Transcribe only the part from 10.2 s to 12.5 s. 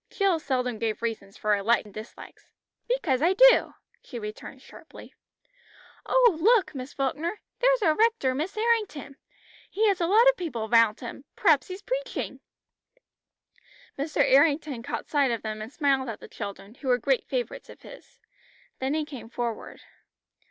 of people round him. P'raps he's preaching!"